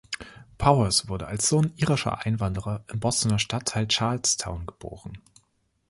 Powers 0.57 1.09
wurde 1.09 1.27
als 1.27 1.47
Sohn 1.47 1.73
irischer 1.75 2.25
Einwanderer 2.25 2.83
im 2.87 2.99
Bostoner 2.99 3.37
Stadtteil 3.37 3.87
Charlestown 3.87 4.65
geboren. 4.65 5.19